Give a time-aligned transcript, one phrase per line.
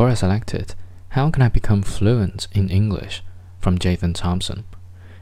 [0.00, 0.74] Quora selected
[1.10, 3.22] How can I become fluent in English?
[3.58, 4.64] from Jathan Thompson.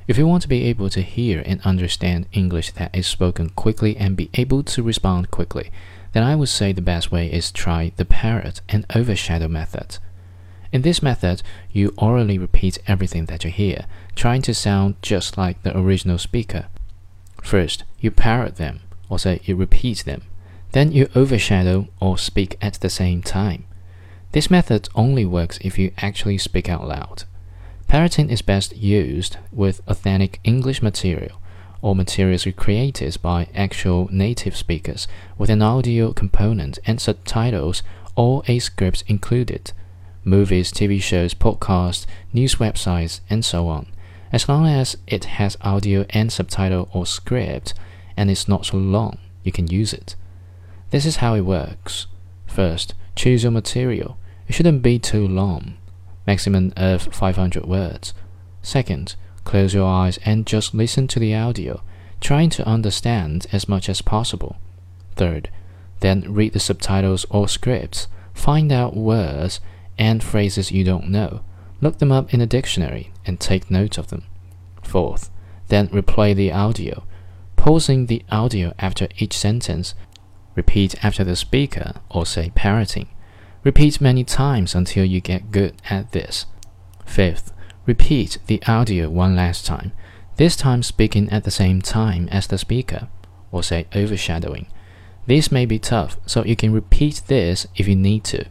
[0.06, 3.96] If you want to be able to hear and understand English that is spoken quickly
[3.96, 5.72] and be able to respond quickly,
[6.12, 9.98] then I would say the best way is try the parrot and overshadow method.
[10.70, 11.42] In this method,
[11.72, 16.66] you orally repeat everything that you hear, trying to sound just like the original speaker.
[17.42, 20.22] First, you parrot them, or say you repeat them.
[20.70, 23.64] Then you overshadow or speak at the same time.
[24.32, 27.24] This method only works if you actually speak out loud.
[27.86, 31.40] Parroting is best used with authentic English material
[31.80, 35.08] or materials created by actual native speakers
[35.38, 37.82] with an audio component and subtitles
[38.16, 39.72] or a script included.
[40.24, 43.86] Movies, TV shows, podcasts, news websites, and so on.
[44.30, 47.72] As long as it has audio and subtitle or script
[48.16, 50.16] and is not so long, you can use it.
[50.90, 52.06] This is how it works.
[52.46, 54.16] First, choose your material.
[54.46, 55.76] It shouldn't be too long
[56.28, 58.12] maximum of 500 words.
[58.60, 61.82] Second, close your eyes and just listen to the audio,
[62.20, 64.58] trying to understand as much as possible.
[65.16, 65.48] Third,
[66.00, 69.58] then read the subtitles or scripts, find out words
[69.98, 71.40] and phrases you don't know,
[71.80, 74.24] look them up in a dictionary, and take note of them.
[74.82, 75.30] Fourth,
[75.68, 77.04] then replay the audio,
[77.56, 79.94] pausing the audio after each sentence.
[80.54, 83.08] Repeat after the speaker or say parroting.
[83.64, 86.46] Repeat many times until you get good at this.
[87.04, 87.52] Fifth,
[87.86, 89.92] repeat the audio one last time,
[90.36, 93.08] this time speaking at the same time as the speaker,
[93.50, 94.68] or say overshadowing.
[95.26, 98.46] This may be tough, so you can repeat this if you need to.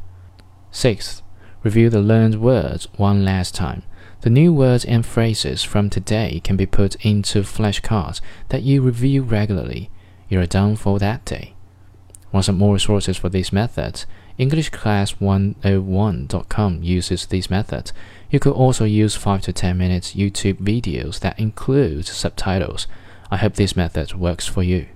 [0.72, 1.22] Sixth,
[1.63, 3.83] review the learned words one last time.
[4.22, 8.19] The new words and phrases from today can be put into flashcards
[8.50, 9.89] that you review regularly.
[10.28, 11.56] You're done for that day.
[12.31, 14.06] Want some more resources for these methods?
[14.39, 17.92] EnglishClass101.com uses these methods.
[18.30, 22.88] You could also use 5 to 10 minutes YouTube videos that include subtitles.
[23.31, 24.88] I hope this method works for you.